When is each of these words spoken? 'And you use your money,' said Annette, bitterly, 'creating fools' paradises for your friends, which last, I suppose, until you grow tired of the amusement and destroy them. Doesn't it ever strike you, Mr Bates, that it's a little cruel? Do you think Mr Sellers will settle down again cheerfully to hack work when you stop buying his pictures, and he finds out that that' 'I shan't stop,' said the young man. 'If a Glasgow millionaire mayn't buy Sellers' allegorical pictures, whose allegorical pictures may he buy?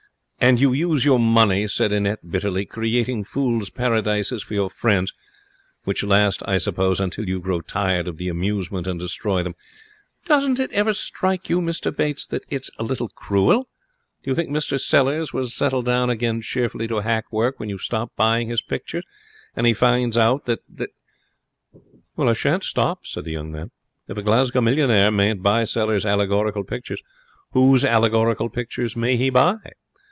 'And 0.43 0.59
you 0.59 0.73
use 0.73 1.05
your 1.05 1.19
money,' 1.19 1.67
said 1.67 1.91
Annette, 1.93 2.31
bitterly, 2.31 2.65
'creating 2.65 3.23
fools' 3.25 3.69
paradises 3.69 4.41
for 4.41 4.55
your 4.55 4.71
friends, 4.71 5.13
which 5.83 6.03
last, 6.03 6.41
I 6.47 6.57
suppose, 6.57 6.99
until 6.99 7.29
you 7.29 7.39
grow 7.39 7.61
tired 7.61 8.07
of 8.07 8.17
the 8.17 8.27
amusement 8.27 8.87
and 8.87 8.99
destroy 8.99 9.43
them. 9.43 9.53
Doesn't 10.25 10.57
it 10.59 10.71
ever 10.71 10.93
strike 10.93 11.47
you, 11.47 11.61
Mr 11.61 11.95
Bates, 11.95 12.25
that 12.25 12.41
it's 12.49 12.71
a 12.79 12.83
little 12.83 13.07
cruel? 13.09 13.69
Do 14.23 14.31
you 14.31 14.35
think 14.35 14.49
Mr 14.49 14.79
Sellers 14.79 15.31
will 15.31 15.45
settle 15.45 15.83
down 15.83 16.09
again 16.09 16.41
cheerfully 16.41 16.87
to 16.87 17.01
hack 17.01 17.31
work 17.31 17.59
when 17.59 17.69
you 17.69 17.77
stop 17.77 18.15
buying 18.15 18.49
his 18.49 18.63
pictures, 18.63 19.03
and 19.55 19.67
he 19.67 19.73
finds 19.75 20.17
out 20.17 20.45
that 20.47 20.61
that' 20.67 20.89
'I 22.17 22.33
shan't 22.33 22.63
stop,' 22.63 23.05
said 23.05 23.25
the 23.25 23.31
young 23.31 23.51
man. 23.51 23.69
'If 24.07 24.17
a 24.17 24.23
Glasgow 24.23 24.61
millionaire 24.61 25.11
mayn't 25.11 25.43
buy 25.43 25.65
Sellers' 25.65 26.03
allegorical 26.03 26.63
pictures, 26.63 27.03
whose 27.51 27.85
allegorical 27.85 28.49
pictures 28.49 28.97
may 28.97 29.17
he 29.17 29.29
buy? 29.29 29.59